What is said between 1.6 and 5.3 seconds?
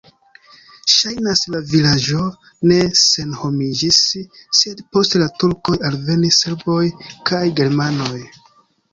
vilaĝo ne senhomiĝis, sed post la